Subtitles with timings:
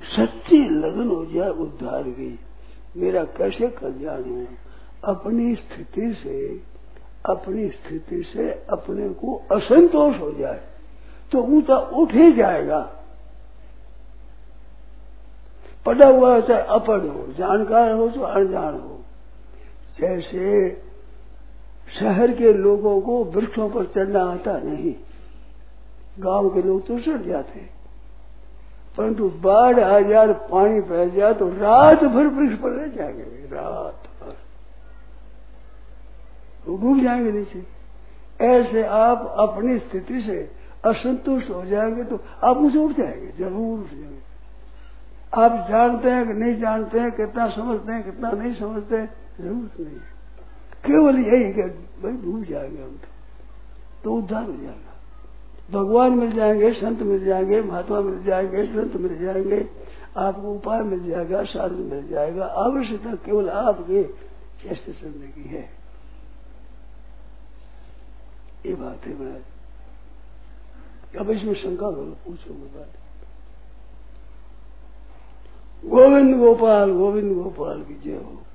[0.00, 2.38] सच्ची लगन हो जाए, उद्धार की।
[2.96, 4.46] मेरा कैसे कल्याण हो?
[5.04, 6.36] अपनी स्थिति से,
[7.24, 10.60] अपनी स्थिति से अपने को असंतोष हो जाए
[11.32, 12.80] तो ऊँचा उठ ही जाएगा।
[15.86, 19.00] पड़ा हुआ चाहे अपढ़ हो, जानकार हो तो अनजान हो।
[20.00, 20.70] जैसे
[21.90, 24.94] शहर के लोगों को वृक्षों पर चढ़ना आता नहीं,
[26.18, 27.60] गाँव के लोग तो चढ़ जाते
[28.98, 34.08] परंतु बाढ़ आ जाए पानी बह जाए तो रात भर वृक्ष पर रह जाएँगे। रात
[34.20, 34.36] भर।
[36.66, 37.64] डूब जाएँगे नीचे।
[38.40, 40.38] ऐसे आप अपनी स्थिति से
[40.84, 44.24] असंतुष्ट हो जाएँगे तो आप मुझे उठ जाएँगे ज़रूर उठ जाएँगे।
[45.32, 49.04] आप जानते हैं कि नहीं जानते हैं कितना समझते हैं कितना नहीं समझते
[49.40, 50.14] ज़रूरत नहीं है।
[50.86, 51.62] केवल यही कि
[52.02, 53.08] भाई डूब जाएँगे हम तो,
[54.04, 54.95] तो उद्धार हो जाएगा।
[55.70, 59.68] भगवान मिल जाएँगे, संत मिल जाएँगे, महात्मा मिल जाएँगे, संत मिल जाएँगे,
[60.16, 64.02] आपको उपाय मिल जाएगा, साधन मिल जाएगा। आवश्यकता केवल आपके
[64.62, 65.70] चेष्ट चलने की है।
[68.66, 69.42] ये बात है महाराज।
[71.16, 72.92] अब इसमें शंका करो, पूछो बात।
[75.84, 78.45] गोविंद गोपाल गोविंद गोपाल की जय हो।